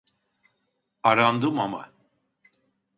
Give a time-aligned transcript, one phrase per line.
[1.03, 1.91] Arandım ama